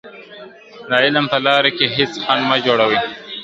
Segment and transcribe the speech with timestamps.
[0.89, 2.97] د علم په لاره کي هيڅ خنډ مه جوړوئ.